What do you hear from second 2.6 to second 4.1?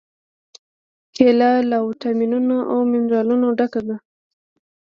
او منرالونو ډکه ده.